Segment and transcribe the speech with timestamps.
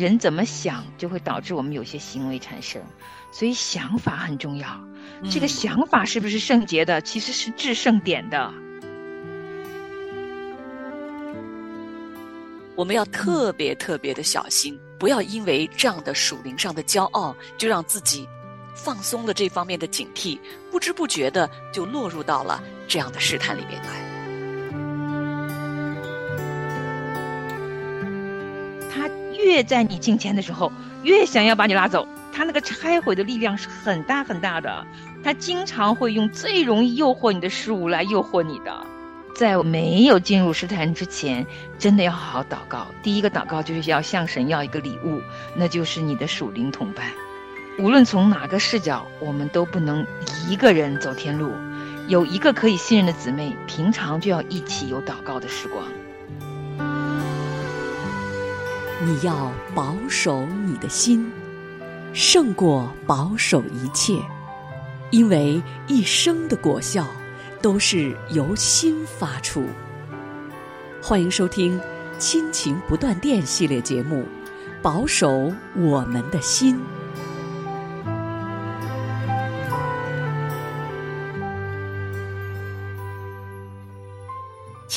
[0.00, 2.82] 人怎么想，就会导致我们有些行为产生。
[3.30, 4.66] 所以想法很重要。
[5.30, 8.52] 这个想法是不是圣洁的，其实是制胜点的。
[12.74, 18.26] 我们要特别特别的小心，不要因为这样的属灵上的骄傲，就让自己
[18.74, 20.38] 放松了这方面的警惕，
[20.70, 24.09] 不知不觉的就落入到了这样的试探里面来。
[29.50, 30.70] 越在你近前的时候，
[31.02, 32.06] 越想要把你拉走。
[32.32, 34.86] 他那个拆毁的力量是很大很大的。
[35.24, 38.72] 他经常会用最容易诱惑你的事物来诱惑你的。
[39.34, 41.44] 在没有进入试探之前，
[41.80, 42.86] 真的要好好祷告。
[43.02, 45.20] 第一个祷告就是要向神要一个礼物，
[45.56, 47.06] 那就是你的属灵同伴。
[47.76, 50.06] 无论从哪个视角，我们都不能
[50.48, 51.52] 一个人走天路。
[52.06, 55.84] 有一个可以信任的姊妹，平常就要一起有祷告的时光。
[59.02, 61.32] 你要保守你的心，
[62.12, 64.20] 胜过保守一切，
[65.10, 67.06] 因为一生的果效。
[67.62, 69.62] 都是由心发出。
[71.02, 71.78] 欢迎收听
[72.18, 74.24] 《亲情不断电》系列节目，
[74.80, 76.80] 保守我们的心。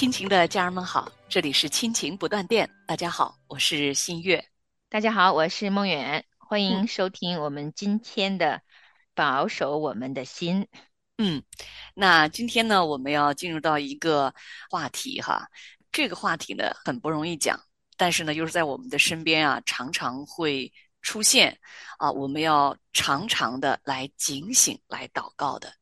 [0.04, 4.46] 亲情的家人们好，这里是《亲情不断电》，大家好，我是新月，
[4.90, 8.56] 大家好，我是梦远，欢迎收听我们今天的
[9.16, 10.64] 《保守我们的心》。
[11.20, 11.42] 嗯，
[11.94, 14.34] 那今天呢，我们要进入到一个
[14.70, 15.48] 话题哈。
[15.90, 17.58] 这个话题呢，很不容易讲，
[17.96, 20.70] 但是呢，又是在我们的身边啊，常常会
[21.02, 21.58] 出现
[21.98, 22.12] 啊。
[22.12, 25.74] 我们要常常的来警醒、来祷告的，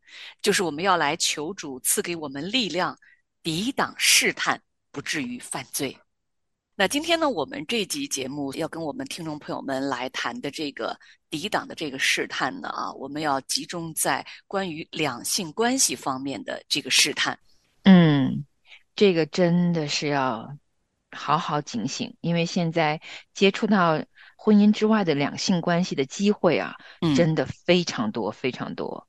[0.44, 2.96] 就是我们要来求主赐给我们力量，
[3.44, 4.62] 抵挡试探，
[4.92, 5.98] 不至于犯罪。
[6.76, 10.98] 那今天呢，我们这集节目要跟我们听众朋友们来谈的这个
[11.30, 17.38] 抵挡的这个试探呢，啊，我们要集中在关于两性关系方面的这个试探。
[17.84, 18.46] 嗯，
[18.96, 20.58] 这个真的是要
[21.12, 23.02] 好好警醒，因为现在
[23.34, 24.04] 接触到
[24.36, 26.76] 婚姻之外的两性关系的机会啊，
[27.16, 29.08] 真的非常多非常多，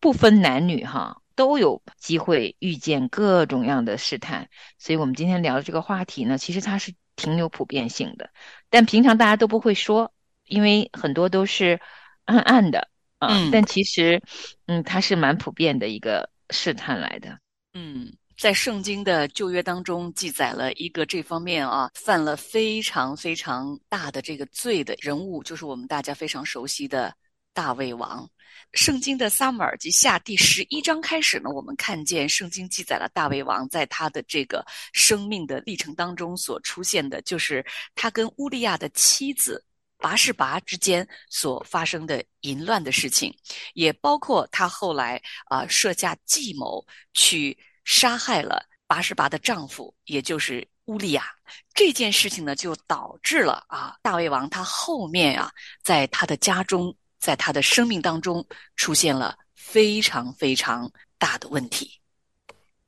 [0.00, 1.20] 不分男女哈。
[1.34, 8.30] 都有机会遇见各种样的试探，所以我们今天聊的这个话题呢，其实它是挺有普遍性的，
[8.70, 10.12] 但平常大家都不会说，
[10.44, 11.80] 因为很多都是
[12.24, 13.48] 暗暗的啊。
[13.52, 14.22] 但其实，
[14.66, 17.38] 嗯，它是蛮普遍的一个试探来的。
[17.72, 27.14] 嗯，在圣经的旧约当中记载了一个这方面啊犯了非常非常大的这个罪的人物，就是我们大家非常熟悉的
[27.54, 28.28] 大卫王。
[28.72, 39.64] 圣经的撒母耳记下第十一章开始呢，我们看见圣经记载了大卫王在他的这个生命的历程当中所出现的，就是他跟乌利亚的妻子
[39.98, 43.32] 拔示拔之间所发生的淫乱的事情，
[43.74, 51.32] 也包括他后来啊设下计谋去杀害了拔示拔的丈夫，也就是乌利亚
[51.74, 55.48] 这件事情呢，就导致了啊大卫王他后面啊
[55.80, 56.92] 在他的家中。
[57.24, 58.46] 在他的生命当中
[58.76, 62.02] 出现了非常非常大的问题。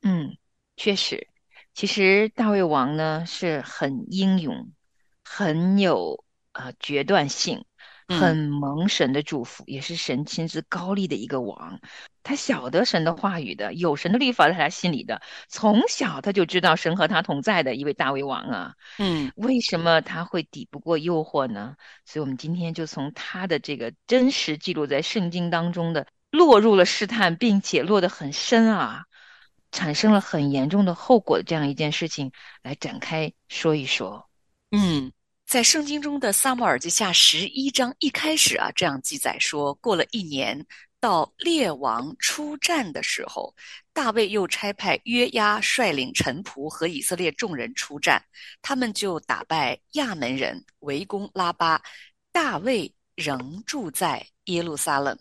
[0.03, 0.37] 嗯，
[0.75, 1.27] 确实，
[1.73, 4.71] 其实大胃王呢是很英勇，
[5.23, 7.65] 很有呃决断性。
[8.07, 11.79] 很蒙神的祝福，也是神亲自高立的一个王。
[12.23, 15.21] 他晓得神的话语的，有神的律法在他心里的。
[15.49, 18.73] 从小他就知道神和他同在的一位大卫王啊。
[18.97, 21.75] 嗯，为什么他会抵不过诱惑呢？
[22.05, 29.05] 所以，我们今天就从他的这个真实记录在圣经当中的落入了试探，并且落得很深啊，
[29.71, 32.31] 产生了很严重的后果的这样一件事情
[32.61, 34.29] 来展开说一说。
[34.71, 35.11] 嗯。
[35.47, 40.61] 在圣经中的撒母耳记下十一章一开始啊，这样记载说：过了一年，
[40.99, 43.55] 到列王出战的时候，
[43.93, 48.21] 大卫又差派约押率领臣仆和以色列众人出战，
[48.61, 51.81] 他们就打败亚门人，围攻拉巴。
[52.33, 55.17] 大卫仍住在耶路撒冷。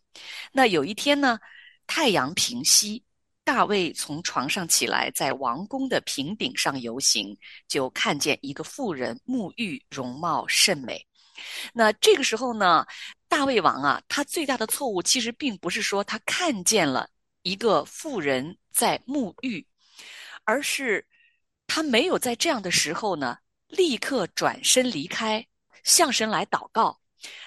[0.51, 1.39] 那有一天呢，
[1.87, 3.06] 太阳平西。
[3.47, 7.39] 大卫从床上起来，在王宫的平顶上游行，
[7.69, 11.07] 就看见一个妇人沐浴，容貌甚美。
[11.73, 12.85] 那这个时候呢，
[13.29, 17.09] 大卫王啊，他最大的错误其实并不是说他看见了
[17.43, 19.65] 一个妇人在沐浴，
[20.43, 21.07] 而是
[21.69, 23.39] 他没有在这样的时候呢，
[23.69, 25.47] 立刻转身离开，
[25.85, 27.01] 向神来祷告。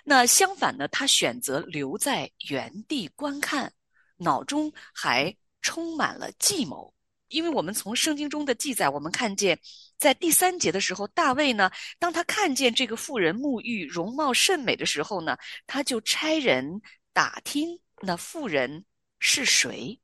[0.05, 3.73] 那相反呢，他选择留在原地观看，
[4.15, 5.35] 脑中还。
[5.61, 6.93] 充满了计谋
[7.29, 9.59] 因为我们从圣经中的记载，我们看见，
[9.97, 11.69] 在第三节的时候，大卫呢，
[11.99, 16.81] 当他看见这个妇人沐浴容貌甚美的时候呢，他就差人
[17.13, 18.83] 打听那妇人
[19.19, 19.99] 是谁。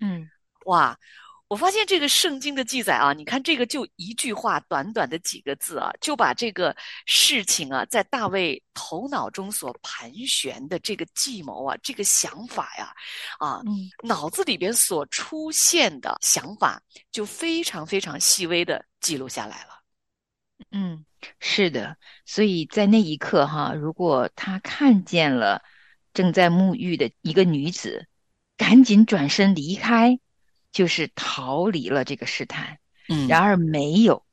[0.00, 0.28] 嗯，
[0.66, 0.98] 哇。
[1.50, 6.74] 我发现这个圣经的记载啊，你看这个就一句话，短短的几个字啊，就把这个
[7.06, 12.94] 事情啊，在大卫头脑中所盘旋的这个计谋啊，这个想法呀，
[13.40, 13.60] 啊，
[14.04, 16.80] 脑子里边所出现的想法，
[17.10, 19.70] 就非常非常细微的记录下来了。
[20.70, 21.04] 嗯，
[21.40, 21.96] 是的，
[22.26, 25.64] 所以在那一刻哈，如果他看见了
[26.14, 28.06] 正在沐浴的一个女子，
[28.56, 30.20] 赶紧转身离开。
[30.72, 32.78] 就是逃离了这个试探，
[33.08, 34.24] 嗯，然而没有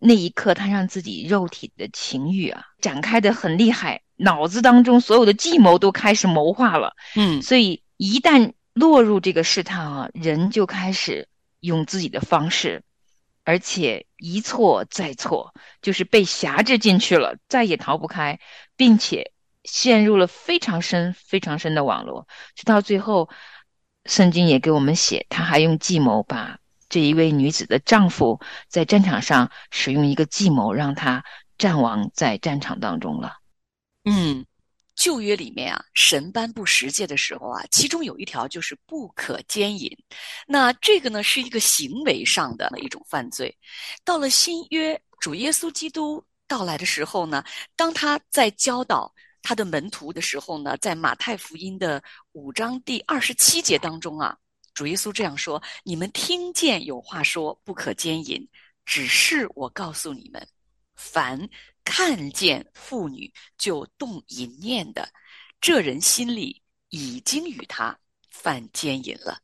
[0.00, 11.28] 那一刻，他让自己肉体的情欲啊展开的很厉害，脑子当中所有的计谋都开始谋划了，嗯，所以一旦落入这个试探啊，人就开始
[11.58, 12.84] 用自己的方式，
[13.42, 15.52] 而且一错再错，
[15.82, 18.38] 就是被挟制进去了，再也逃不开，
[18.76, 19.32] 并且
[19.64, 23.28] 陷入了非常深、非常深的网络，直到最后。
[24.06, 26.58] 圣经也给我们写，他还用计谋把
[26.88, 31.22] 这一位女子的丈夫在战场上使用一个计谋，让他
[31.58, 33.36] 战亡在战场当中了。
[34.04, 34.44] 嗯，
[34.96, 39.94] 旧约里面啊，神颁布十诫的时候啊，其中有一条就是不可奸淫。
[40.46, 43.56] 那这个呢，是一个行为上的一种犯罪。
[44.04, 47.44] 到了新约，主耶稣基督到来的时候呢，
[47.76, 49.14] 当他在教导。
[49.42, 52.02] 他的门徒的时候呢，在马太福音的
[52.32, 54.36] 五章第二十七节当中啊，
[54.74, 58.46] 主耶稣这样说：“你们听见有话说不可奸淫，
[58.84, 60.46] 只是我告诉你们，
[60.94, 61.48] 凡
[61.84, 65.08] 看见妇女就动淫念的，
[65.60, 67.98] 这人心里已经与他
[68.30, 69.38] 犯奸淫了。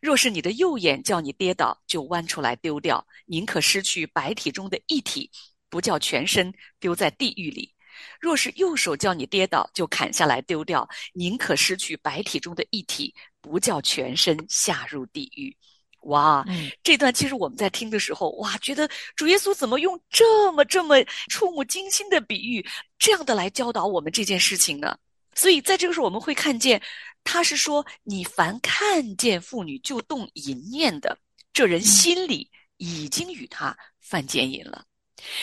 [0.00, 5.30] 若是你的右眼叫你跌倒，就弯出来丢掉，宁可失去白体中的一体，
[5.68, 7.74] 不叫全身丢在地狱里。”
[8.20, 15.56] 若是右手叫你跌倒，就砍下来丢掉，宁可失去白体中的一体，不叫全身下入地狱。
[16.02, 16.46] 哇，
[16.82, 20.96] 这段其实我们在听的时候，哇，觉得主耶稣怎么用这么这么
[21.28, 22.64] 触目惊心的比喻，
[22.98, 24.96] 这样的来教导我们这件事情呢？
[25.34, 26.80] 所以在这个时候，我们会看见，
[27.24, 31.18] 他是说，你凡看见妇女就动淫念的，
[31.52, 34.84] 这人心里已经与他犯奸淫了。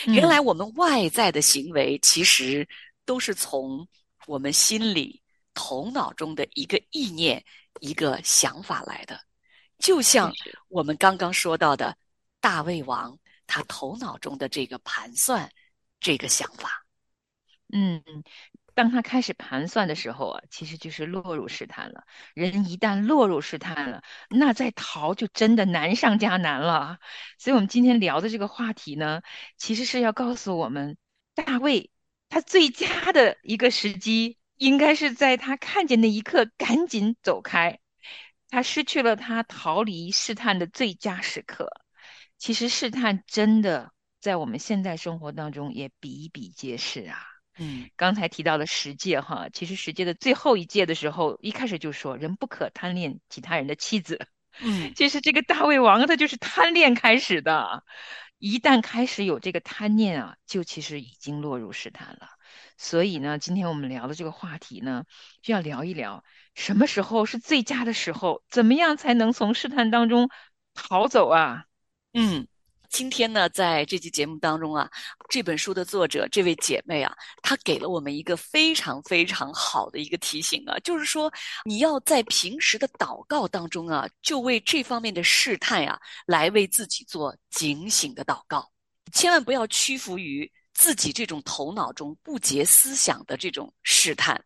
[0.06, 2.66] 原来我们外在的行为，其实
[3.04, 3.86] 都是从
[4.26, 5.22] 我们心里、
[5.54, 7.44] 头脑中的一个意念、
[7.80, 9.20] 一个想法来的。
[9.78, 10.32] 就像
[10.68, 11.96] 我们刚刚说到的，
[12.40, 15.50] 大胃王他头脑中的这个盘算、
[16.00, 16.84] 这个想法，
[17.72, 18.02] 嗯。
[18.76, 22.04] 当他开始盘算的时候啊，其实就是落入试探了。
[22.34, 26.98] 人一旦落入试探了，那再逃就真的难上加难了。
[27.38, 29.22] 所以，我们今天聊的这个话题呢，
[29.56, 30.98] 其实是要告诉我们，
[31.34, 31.90] 大卫
[32.28, 37.78] 他最佳的一个时机，应该是在他看见那一刻赶紧走开。
[38.50, 41.70] 他失去了他逃离试探的最佳时刻。
[42.36, 47.35] 其实，试探真的在我们现在生活当中也比比皆是啊。
[47.58, 54.28] 嗯，刚才提到了十诫哈，其实十诫的最后一诫的时候，一开始就说人不可贪恋其他人的妻子。
[54.60, 57.82] 嗯，其实这个大胃王他就是贪恋开始的，
[58.38, 62.28] 一旦开始有这个贪念啊，就其实已经落入试探了。
[62.76, 65.04] 所以呢，今天我们聊的这个话题呢，
[65.42, 70.28] 就要聊一聊什么时候是最佳的时候，怎么样才能从试探当中
[70.74, 71.64] 逃走啊？
[72.12, 72.46] 嗯。
[72.90, 74.90] 今天呢，在这期节目当中啊，
[75.28, 81.32] 这本书的作者这位姐妹啊，她给了我们一个非常非常好的一个提醒啊，就是说
[81.64, 88.70] 你要在平时的祷告当中啊，就为这方面的试探啊，来为自己做警醒的祷告，
[89.12, 94.42] 千万不要屈服于自己这种头脑中不洁思想的这种试探。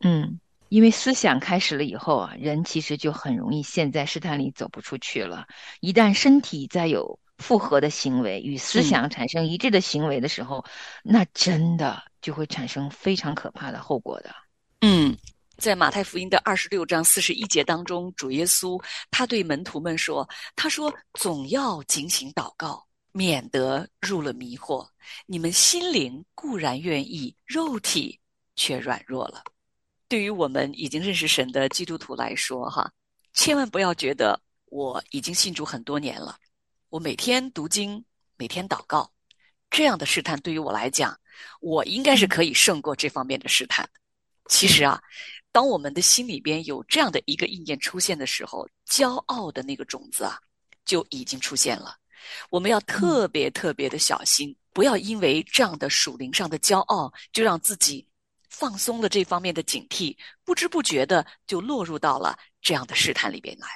[0.00, 5.46] 嗯，因为思想开始了以后啊，人其实就很容易陷在试探里走不出去了。
[5.80, 10.64] 一旦身体再有复合的行为与思想产生一致的行为的时候，
[11.02, 14.34] 那真的就会产生非常可怕的后果的。
[14.80, 15.16] 嗯，
[15.56, 18.80] 在马太福音的二十六章四十一节当中，主耶稣
[19.10, 24.86] 他对门徒们说：“他说总要警醒祷告，免得入了迷惑。
[25.26, 28.18] 你们心灵固然愿意，肉体
[28.56, 29.42] 却软弱了。”
[30.08, 32.90] 对于我们已经认识神的基督徒来说，哈，
[33.32, 36.36] 千万不要觉得我已经信主很多年了。
[36.90, 38.02] 我每天读经，
[38.38, 39.12] 每天祷告，
[39.68, 41.14] 这样的试探对于我来讲，
[41.60, 43.86] 我应该是可以胜过这方面的试探。
[44.46, 44.98] 其实啊，
[45.52, 50.38] 当我们的心里边有这样的一个意念出现的时候，骄傲的那个种子啊，
[50.86, 51.94] 就已经出现了。
[52.48, 58.08] 我们要特别特别的小心，不要因为这样的属灵上的骄傲，就让自己
[58.48, 63.68] 放松了这方面的警惕，不知不觉的就落入到了这样的试探里边来。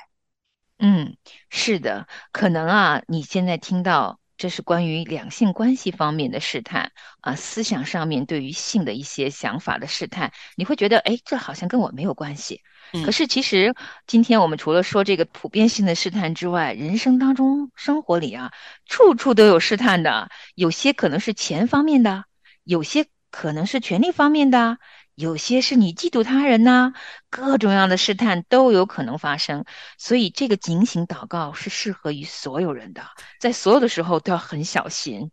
[0.84, 1.16] 嗯，
[1.48, 12.62] 是的，可能啊，你现在听到这是关于两性关系方面的试探啊，思想上面对于性的一些想法的试探，你会觉得，哎，这好像跟我没有关系。
[13.04, 13.72] 可是，其实
[14.08, 18.50] 今天我们除了说这个普遍性的试探之外，人生当中、生活里啊，
[18.86, 20.28] 处处都有试探的。
[20.56, 22.24] 有些可能是钱方面的，
[22.64, 24.78] 有些可能是权力方面的，
[25.14, 26.92] 有些是你嫉妒他人呐，
[27.28, 29.64] 各种样的试探都有可能发生。
[29.99, 33.07] 所以，这个警醒祷告是适合于所有人的，
[33.38, 35.31] 在所有的时候都要很小心。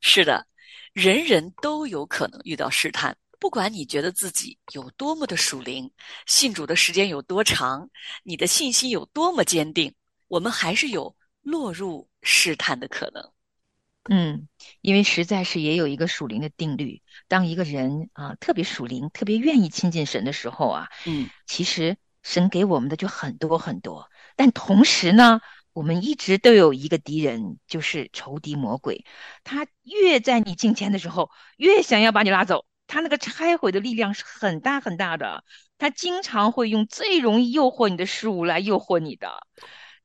[0.00, 0.46] 是的，
[0.92, 3.16] 人人都有可能遇到试探。
[3.40, 5.90] 不管你觉得自己有多么的属灵，
[6.26, 7.88] 信主的时间有多长，
[8.22, 9.94] 你的信心有多么坚定，
[10.28, 13.22] 我们还是有落入试探的可能。
[14.10, 14.48] 嗯，
[14.80, 24.10] 因为实在是也有一个属灵的定律，当一个人啊特别属灵、特别愿意亲近神的时候啊，嗯，其实神给我们的就很多很多。
[24.36, 25.40] 但同时呢，
[25.72, 29.04] 我们一直都有一个敌人，就是仇敌魔鬼，
[29.42, 32.66] 他越在你近前的时候，越想要把你拉走。
[32.86, 35.42] 他那个拆毁的力量是很大很大的，
[35.78, 39.46] 他经常会用最容易诱惑你的事物来诱惑你的。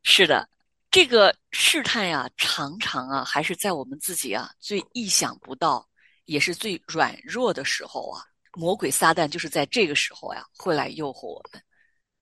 [0.02, 0.48] 是的，
[0.92, 5.88] 这个试探呀，常常啊，还是在我们自己啊最意想不到，
[6.26, 11.62] 也是最软弱的时候啊，魔鬼撒旦就是在这个时候呀，会来诱惑我们。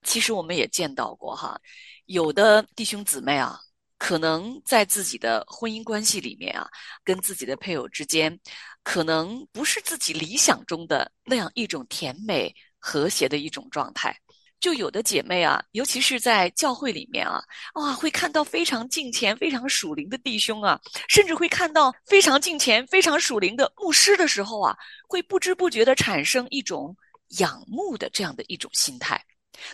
[0.04, 1.60] 其实我们也见到过哈，
[2.06, 3.60] 有的弟兄姊妹啊。
[4.00, 6.70] 可能在自己的婚姻关系里面啊，
[7.04, 8.40] 跟自己的配偶之间，
[8.84, 14.16] 可能不是自己理想中的那样一种甜美和谐的一种状态。
[14.60, 17.42] 就有的姐妹啊，尤其是在教会里面啊，
[17.76, 24.76] 哇，会看到非常敬虔、非常属灵的弟兄啊，甚至会看到非常敬虔、非常属灵的牧师的时候啊，
[25.08, 26.96] 会不知不觉的产生一种
[27.40, 29.24] 仰慕的这样的一种心态，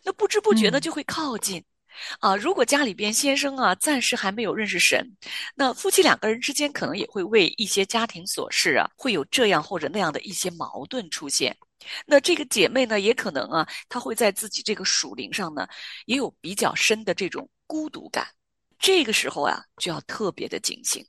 [0.04, 1.64] 那不知不觉呢就会靠近。
[2.20, 5.08] 啊，如果家里边先生啊暂时还没有认识神，
[5.54, 11.56] 那夫妻两个人之间可能也会为一些家庭琐事啊，会有这样或者那样的一些矛盾出现。
[12.06, 15.68] 那这个姐妹呢，也可能啊，她会在自己这个属灵上呢，
[16.06, 18.28] 也有比较深的这种孤独感。
[18.80, 21.06] 这个时候啊，就要特别的警醒。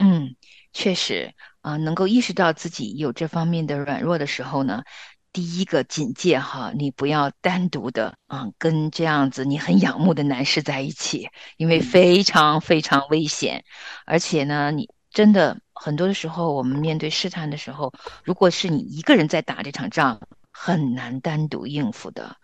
[0.00, 0.34] 嗯，
[0.72, 4.82] 确实啊，能够意识到自己有这方面的软弱的时候呢。
[5.30, 13.62] 第一个警戒哈，你不要单独的啊跟这样子你很仰慕的男士在一起，因为非常非常危险。
[14.06, 17.92] 而且呢，你真的很多的时候，我们面对试探的时候，
[18.24, 20.20] 如果是你一个人在打这场仗，
[20.52, 22.36] 很难单独应付的。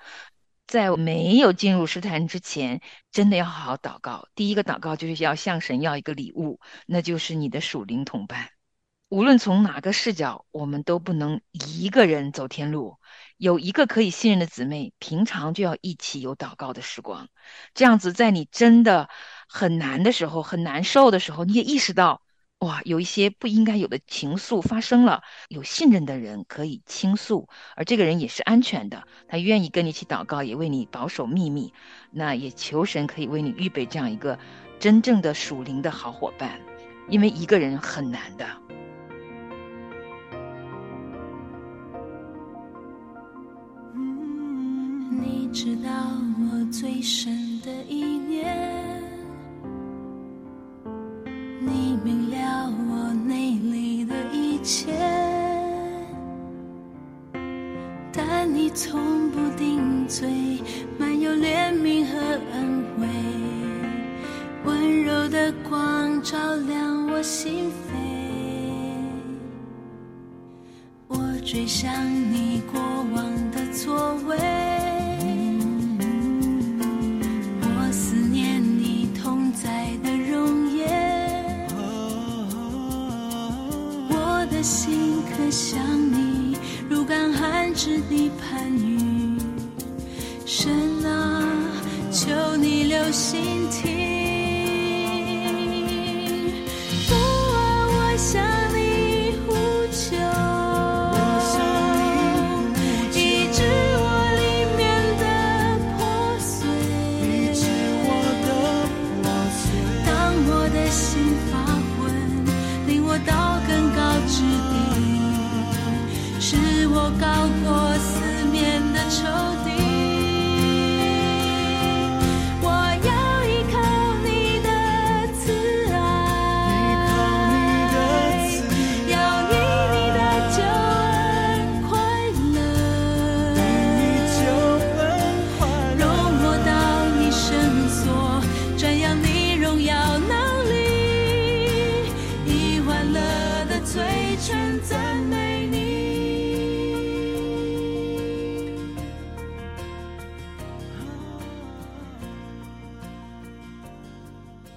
[0.67, 2.81] 在没有进入试探之前，
[3.13, 4.29] 真的要好好祷告。
[4.35, 8.49] 第一个祷告就是要向神要一个礼物，那就是你的属灵同伴。
[9.11, 12.97] 无论从哪个视角，我们都不能一个人走天路。
[13.37, 17.29] 有一个可以信任的姊妹，平常就要一起有祷告的时光。
[17.75, 19.09] 这样子，在你真的
[19.49, 22.23] 很难的时候、很难受的时候，你也意识到，
[22.65, 25.23] 哇，有一些不应该有的情愫发生了。
[25.49, 31.75] 有信任的人可以倾诉，而这个人也是安全的，他愿意跟你一起祷告，也为你保守秘密。
[32.11, 34.39] 那也求神可以为你预备这样一个
[34.79, 36.59] 真正的属灵的好伙伴，
[37.11, 38.47] 因为一个人很难的。
[45.11, 45.91] 你知道
[46.51, 48.14] 我最深的一
[58.75, 60.61] 从不顶嘴，
[60.99, 62.19] 满有怜悯和
[62.53, 63.07] 安慰，
[64.65, 67.95] 温柔的光照亮我心扉，
[71.07, 72.81] 我追想你过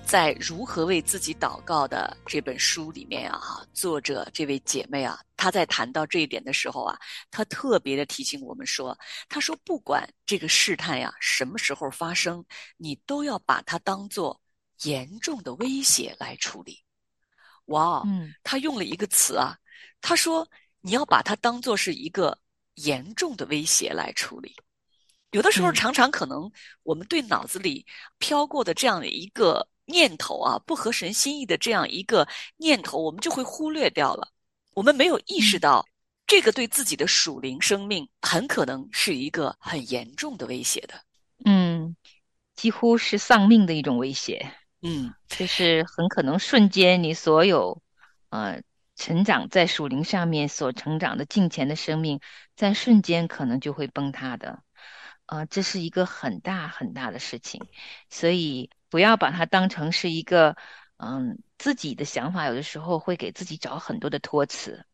[0.08, 6.98] 在《如何为自己祷告》的这本书里面啊，作者这位姐妹啊，她在谈到这一点的时候啊，
[7.30, 8.98] 她特别的提醒我们说
[9.28, 12.42] ：“她说，不管这个试探呀什么时候发生，
[12.78, 14.40] 你都要把它当做
[14.84, 16.82] 严重的威胁来处理。”
[17.68, 19.58] 哇，嗯，她用了一个词啊，
[20.00, 20.48] 她说
[20.80, 22.40] ：“你要把它当做是一个
[22.76, 24.56] 严重的威胁来处理。”
[25.32, 26.50] 有的时候，常常可能
[26.84, 27.86] 我们对脑子里
[28.20, 29.68] 飘过的这样的一个。
[29.88, 32.28] 念头啊，不合神心意的这样一个
[32.58, 34.28] 念头，我们就会忽略掉了。
[34.74, 35.88] 我们没有意识到，
[36.28, 41.02] 这个对自己的属灵生命很可能是一个很严重的威胁的。
[41.46, 41.96] 嗯，
[42.54, 44.52] 几乎是丧命的一种威胁。
[44.82, 47.82] 嗯，就是很可能瞬间你所有
[48.30, 48.62] 呃
[48.96, 52.20] 成长在属灵上面所成长的近前的生命，
[52.58, 54.62] 在瞬间可能就会崩塌的。
[55.26, 57.66] 啊，这是一个很大很大的事情，
[58.10, 58.70] 所以。
[58.90, 60.56] 不要把它当成是一个，
[60.98, 64.86] 嗯，自己的想法，有的时候会给自己找很多的托词，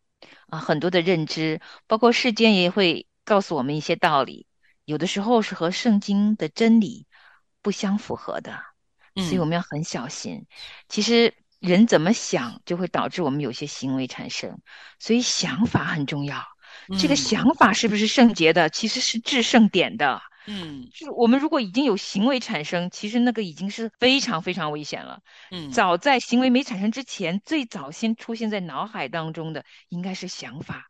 [0.48, 4.48] 啊，很多的认知，包括世间也会告诉我们一些道理，
[4.86, 7.08] 有的时候是和圣经的真理
[7.62, 8.60] 不相符合的，
[9.16, 10.46] 所以我们要很小心。
[10.90, 14.60] 其实人怎么想，就会导致我们有些行为产生，
[15.00, 16.44] 所以想法很重要。
[17.00, 20.22] 这个想法是不是圣洁的，其实是制胜点的。
[20.46, 25.22] 嗯，就是我们如果已经有行为产生，其实那个已经是非常非常危险了。
[25.52, 30.88] 嗯，早在行为没产生之前，最早先出现在脑海当中的应该是想法。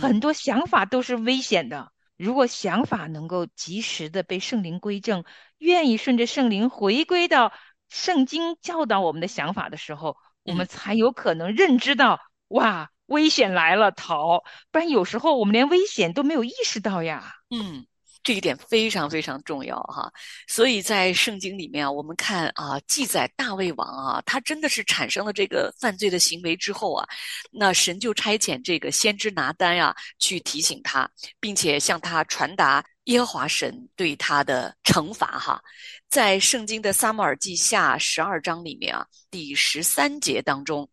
[0.00, 1.92] 很多想法都是危险的。
[2.16, 5.24] 如果想法能够及时的被圣灵归正，
[5.58, 7.52] 愿意顺着圣灵回归到
[7.88, 14.44] 圣经教导我们的想法的时候，我们才有可能认知到，哇，危险来了，逃！
[14.70, 17.34] 不然有时候我们连危险都没有意识到呀。
[17.50, 17.86] 嗯。
[18.22, 20.12] 这一点非常非常重要哈，
[20.46, 27.04] 所以在圣经里面啊，我们看啊，记载大卫王啊，他真的是产生了这个犯罪的行为之后啊，
[27.50, 35.60] 那神就差遣这个先知拿单呀，去提醒他，并且向他传达耶和华神对他的惩罚哈。
[36.08, 40.88] 在圣经的撒母耳记下十二章里面啊，第十三节当中，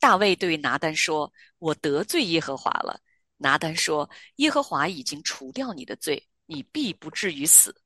[0.00, 2.98] 大卫对拿单说：“我得罪耶和华了。”
[3.40, 7.78] 拿单说：“耶和华已经除掉你的罪。”你必不至于死，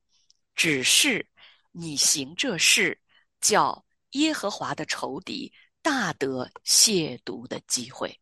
[0.55, 1.27] 只是
[1.73, 2.97] 你行这事，
[3.41, 8.17] 叫耶和华的仇敌大得亵渎的机会。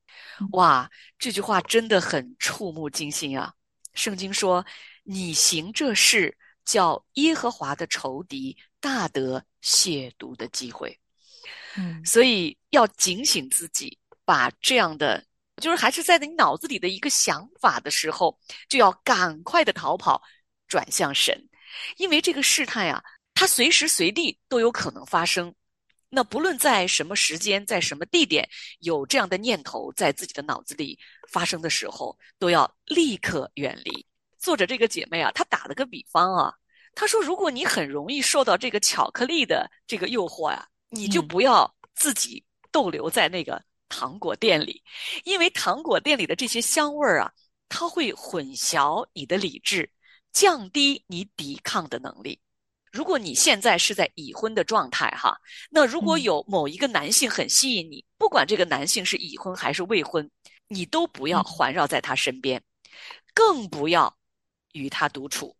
[0.53, 3.53] 哇，这句话真的很触目惊心啊！
[3.93, 4.65] 圣经说，
[5.03, 10.99] 你行这事，叫耶和华的仇敌大得亵渎的机会。
[11.77, 15.23] 嗯，所以要警醒自己，把这样的。
[15.61, 20.21] 就是还是在你脑子里的一个想法的时候，就要赶快的逃跑，
[20.67, 21.47] 转向神，
[21.97, 23.01] 因为这个试探呀，
[23.33, 25.53] 它随时随地都有可能发生。
[26.09, 34.05] 那不论在什么时间，在什么地点，有这样的念头在自己的脑子里发生的时候，都要立刻远离。
[34.37, 36.53] 作者这个姐妹啊，她打了个比方啊，
[36.95, 43.63] 她说：如果你很容易受到这个巧克力的这个诱惑呀，你就不要自己逗留在那个。
[43.91, 44.81] 糖果店里，
[45.25, 47.31] 因为糖果店里的这些香味儿啊，
[47.67, 49.91] 它会混淆你的理智，
[50.31, 52.39] 降低你抵抗的能力。
[52.91, 55.37] 如果你现在是在已婚的状态哈，
[55.69, 60.29] 那如果有某一个男性很吸引你，不管这个男性是已婚还是未婚，
[60.67, 62.61] 你都不要环绕在他身边，
[63.33, 64.17] 更不要
[64.71, 65.55] 与他独处。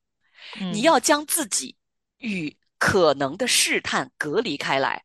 [0.74, 1.76] 你要将自己
[2.17, 5.04] 与可能的试探隔离开来，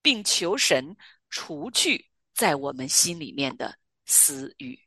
[0.00, 0.96] 并求神
[1.28, 2.06] 除去。
[2.36, 4.78] 在我们心里面的私欲，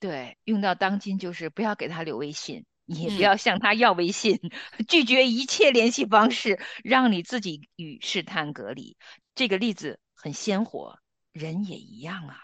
[0.00, 4.40] 对，用到当今就是不要给他留微信，你也不要向他要微信，
[4.88, 8.96] 拒绝一切联系方式，让你自己与试探隔离。
[9.34, 10.98] 这个例子很鲜活，
[11.30, 12.38] 人也一样啊。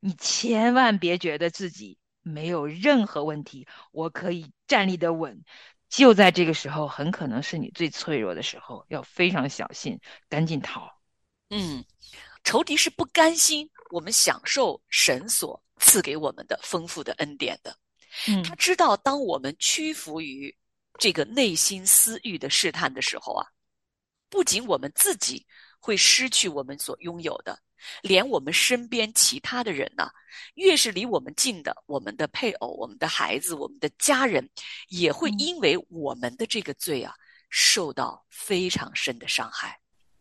[0.00, 5.42] 你千万别觉得自己没有任何问题，我可以站立的稳。
[5.88, 9.98] 就在这个时候，很可能是你最脆弱的时候，要非常小心，
[10.28, 10.92] 赶紧逃。
[11.48, 11.86] 嗯。
[12.44, 17.76] 仇敌是不甘心我们享受神所赐给我们的丰富的恩典的，
[18.26, 20.54] 嗯，他知道当我们屈服于
[20.98, 23.46] 这个内心私欲的试探的时候啊，
[24.28, 25.46] 不仅我们自己
[25.78, 27.58] 会失去我们所拥有的，
[28.02, 30.10] 连我们身边其他的人呢，
[30.54, 34.48] 越是离我们近的，我们的配偶、我们的孩子、我们的家人，
[34.88, 37.14] 也会因为我们的这个罪啊，
[37.48, 39.80] 受到非常深的伤害。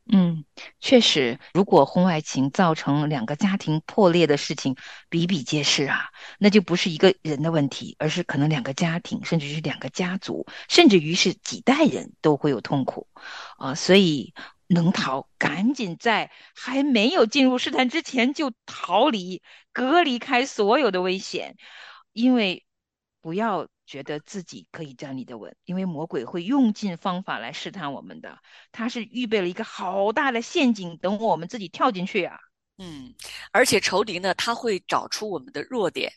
[0.10, 0.46] 嗯，
[0.80, 4.78] 确实，如果婚外情造成两个家庭破裂的事情
[5.10, 13.08] 比比皆是啊，那就不是一个人的问题，而是可能两个家庭，甚至是两个家族，甚至于是几代人都会有痛苦
[13.58, 13.76] 啊。
[13.76, 14.34] 所以
[14.68, 19.42] 能逃，赶紧在还没有进入试探之前就逃离，
[19.74, 21.58] 隔离开所有的危险，
[22.14, 22.66] 因为
[23.22, 28.38] 不要觉得自己可以站立的稳，因为魔鬼会用尽方法来试探我们的，
[28.72, 32.38] 他是预备了一个好大的陷阱等我们自己跳进去啊。
[32.78, 33.16] 嗯，
[33.52, 36.12] 而且仇敌呢，他会找出我们的弱点，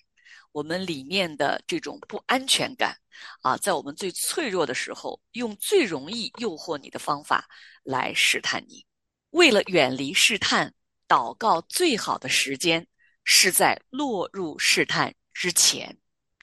[0.52, 2.98] 我们里面的这种不安全感
[3.40, 7.48] 啊，在我们最脆弱的时候，用最容易诱惑你的方法
[7.82, 8.84] 来试探你。
[9.30, 10.74] 为了远离试探，
[11.06, 12.86] 祷告最好的时间
[13.24, 15.96] 是在落入试探之前。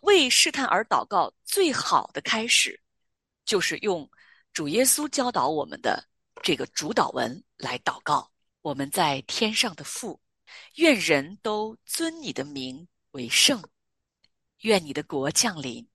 [0.08, 2.80] 为试探而祷告最好的开始，
[3.44, 4.10] 就是用
[4.54, 6.08] 主耶稣教导我们的
[6.42, 8.32] 这个主导文来祷告。
[8.62, 10.22] 我们在天上的父，
[10.76, 13.62] 愿人都尊你的名为圣，
[14.62, 15.86] 愿你的国降临，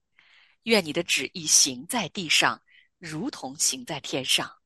[0.63, 2.61] 愿你的旨意行在地上，
[2.99, 4.59] 如同行在天上。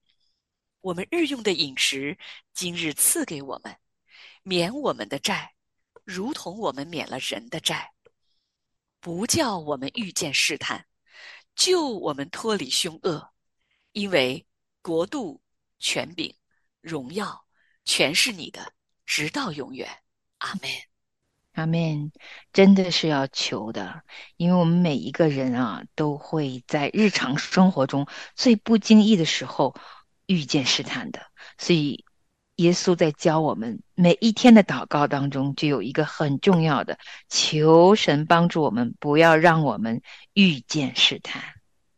[0.81, 2.17] 我们日用的饮食，
[2.53, 3.73] 今日赐给我们，
[4.43, 5.53] 免我们的债，
[6.03, 7.93] 如同我们免了人的债，
[9.07, 10.85] 不叫我们遇见试探，
[11.55, 13.31] 救我们脱离凶恶，
[13.93, 14.45] 因为
[14.81, 15.41] 国度、
[15.79, 16.35] 权柄、
[16.81, 17.45] 荣耀。
[17.85, 18.73] 全是你的，
[19.05, 19.87] 直到永远，
[20.39, 20.69] 阿门，
[21.53, 22.11] 阿门。
[22.51, 24.03] 真的是要求的，
[24.35, 29.73] 因为我们每一个人啊，都会在日常生活中最不经意的时候
[30.25, 31.21] 遇见试探的，
[31.57, 32.03] 所以
[32.57, 36.97] 耶稣在教我们每一天的祷告当中，就有一个很重要的，
[37.29, 40.01] 求神帮助我们，不要让我们
[40.33, 41.41] 遇见试探。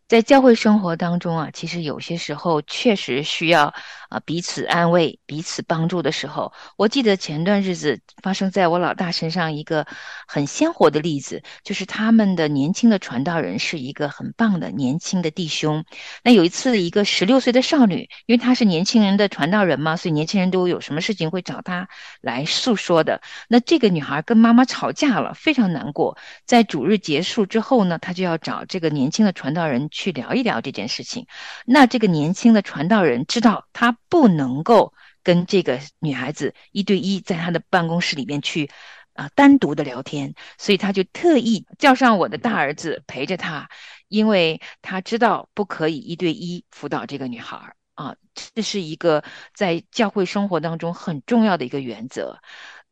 [0.08, 3.74] 在教会生活当中啊，其实有些时候确实需要
[4.10, 6.52] 啊彼此安慰、彼此帮助的时候。
[6.78, 9.88] 我记得前段日子发生在我老大身上一个
[10.28, 15.86] 很鲜活的例子，就是他们的年轻的传道人是一个很棒的年轻的弟兄。
[16.24, 21.88] 那有一次，一个十六岁的少女，因为她是年轻人的传道人嘛，所以年轻人都有什么事情会找她
[22.22, 23.22] 来诉说的。
[23.48, 26.18] 那这个女孩跟妈妈吵架了，非常难过。
[26.46, 29.88] 在主日结束之后呢，她就要找这个年轻的传道人。
[29.92, 31.26] 去聊一聊这件事情，
[31.66, 34.94] 那这个年轻的传道人知道他不能够
[35.24, 38.70] 跟这个女孩子一对一在他的办公室里面去
[39.14, 43.70] 啊单独的聊天，所以他就特意叫上我的大儿子陪着他，
[44.08, 48.16] 因为他知道不可以一对一辅导这个女孩儿啊，
[48.56, 52.40] 这是一个在教会生活当中很重要的一个原则。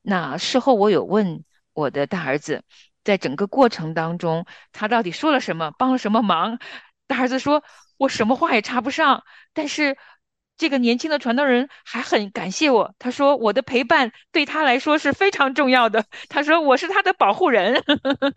[0.02, 2.64] 那事后我有问我的大儿子，
[3.04, 6.60] 在整个过程当中他到底说了什么，帮了什么忙？
[7.08, 7.64] 大儿子说
[7.96, 9.98] ：“我什么话也插不上，但是
[10.58, 12.96] 这个年轻的传道人还很感谢我。
[13.00, 16.06] 他说我的陪伴对他来说是非常重要的。
[16.30, 17.84] 他说我是他的保护人。”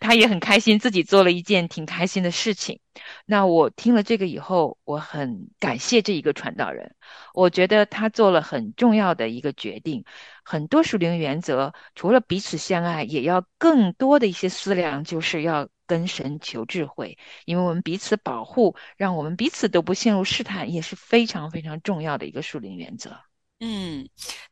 [0.00, 2.78] 他也很开心，自己做了一件挺开心的事情。
[3.26, 6.94] 那我听了这个以后，我很感谢这一个传道人。
[7.34, 10.04] 我觉得他做了很重要的一个决定。
[10.44, 23.18] 很多属灵原则，除了彼此相爱，也要更多的一些思量，就是要跟神求智慧，因为我们彼此保护，让我们彼此都不陷入试探，也是非常非常重要的一个属灵原则。
[23.60, 24.08] 嗯，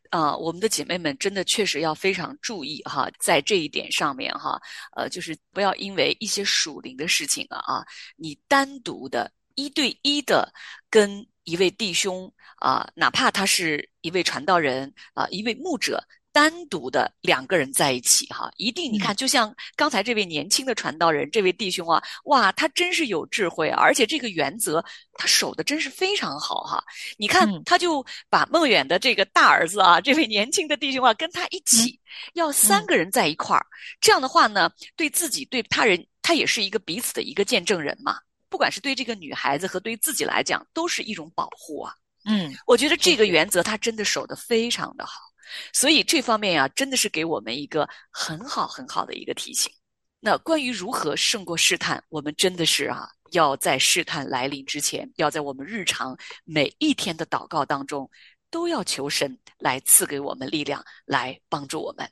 [0.09, 4.59] 啊，我们的姐妹们真的确实要非常注意哈，在这一点上面哈，
[4.97, 7.85] 呃，就是不要因为一些属灵的事情啊啊，
[8.17, 10.51] 你单独的一对一的
[10.89, 16.03] 跟一位弟兄啊，哪怕他是一位传道人啊，一位牧者。
[16.37, 26.79] 单独的两个人在一起，哈，一定你看，就像刚才这位年轻的传道人，这位弟兄啊，哇，他真是有智慧，而且这个原则他守的真是非常好，哈。
[27.17, 31.99] 你看，他就把孟远的这个大儿子啊，这位年轻的弟兄啊，跟他一起，
[32.35, 33.65] 要三个人在一块儿，
[33.99, 38.19] 这样的话呢，对自己对他人，他也是一个彼此的一个见证人嘛。
[38.47, 41.95] 不管是对这个女孩子和对自己来讲，都是一种保护啊。
[42.25, 45.26] 嗯，我觉得这个原则他真的守的非常的好。
[45.73, 49.71] 所以这方面呀，真的是给我们一个很好很好的一个提醒。
[50.19, 58.09] 那关于如何胜过试探，我们真的是啊，要在试探来临之前，要在我们日常每一天的祷告当中，
[58.49, 62.09] 都要求神来赐给我们力量，来帮助我们。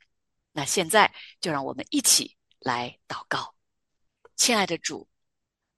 [0.51, 3.53] 那现在就让我们一起来祷告，
[4.35, 5.07] 亲爱的主，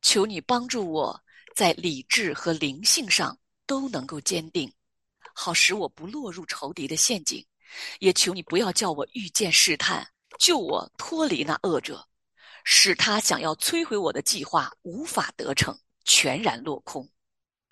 [0.01, 1.23] 求你帮助我
[1.55, 4.71] 在理智和灵性上都能够坚定。
[5.39, 7.45] 好使我不落入仇敌的陷阱，
[7.99, 10.05] 也求你不要叫我遇见试探，
[10.39, 12.03] 救我脱离那恶者，
[12.63, 17.07] 使他想要摧毁我的计划无法得逞，全然落空。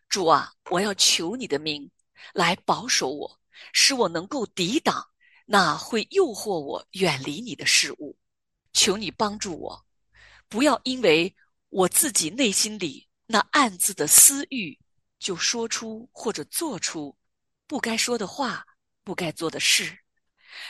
[0.08, 1.89] 主啊，我要求你的名
[2.36, 3.39] 来保守我，
[3.73, 5.04] 使我能够抵挡
[5.47, 8.15] 那会诱惑我远离你的事物。
[8.73, 9.86] 求你帮助我，
[10.47, 11.36] 不要因为
[11.69, 14.78] 我自己内心里那暗自的私欲，
[15.17, 17.17] 就说出或者做出。
[17.67, 18.65] 不该说的话、
[19.04, 19.97] 不该做的事，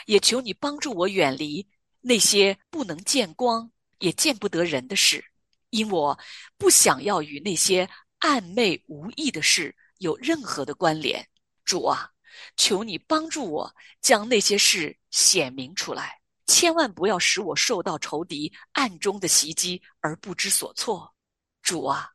[0.06, 1.68] 也求你帮助我远离
[2.00, 5.24] 那些不能见光也见不得人的事，
[5.70, 6.18] 因我
[6.56, 7.88] 不想要与那些
[8.20, 11.26] 暧昧无益的事有任何的关联。
[11.64, 12.10] 主啊，
[12.56, 21.14] 求你帮助我将那些事显明出来，千万不要使我受到仇敌暗中的袭击而不知所措。
[21.62, 22.10] 主啊，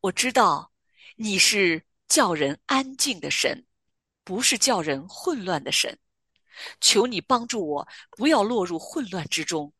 [0.00, 0.72] 我知道
[1.14, 1.84] 你是。
[2.08, 3.64] 叫人安静的神，
[4.24, 5.98] 不是叫人混乱的神。
[6.80, 9.72] 求你帮助我，不要落入混乱之中，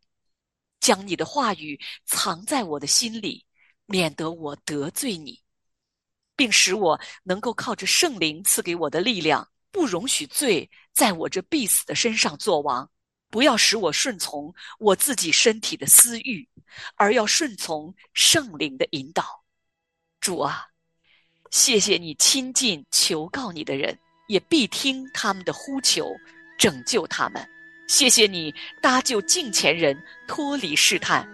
[0.80, 3.44] 将你的话语藏在我的心里，
[3.86, 5.40] 免得我得罪你，
[6.34, 12.90] 并使我能够靠着圣灵赐给我的力量，不容许罪在我这必死的身上作王。
[13.28, 16.46] 不要使我顺从我自己身体的私欲，
[16.96, 19.44] 而要顺从圣灵的引导。
[20.20, 20.66] 主啊！
[21.50, 23.98] 谢谢你亲近求告你的人，
[24.32, 26.16] 也必听他们的呼求，
[26.56, 27.46] 拯救他们。
[27.86, 29.94] 谢谢你搭救近前人，
[30.26, 31.28] 脱离试探，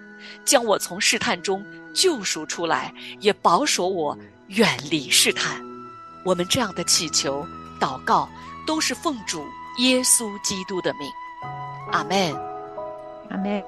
[0.45, 5.65] 将我从试探中救赎出来，也保守我远离试探。
[6.25, 7.47] 我们这样的祈求、
[7.79, 8.29] 祷告，
[8.67, 9.47] 都是奉主
[9.79, 11.09] 耶稣基督的命。
[11.93, 12.35] 阿门。
[13.31, 13.63] 阿门。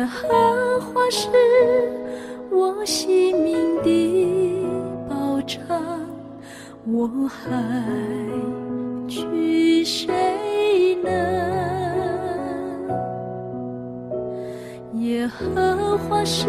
[0.00, 1.28] 耶和华是
[2.50, 4.66] 我性命的
[5.06, 5.60] 保障，
[6.86, 7.50] 我还
[9.06, 11.10] 惧谁呢？
[15.00, 16.48] 耶和华是。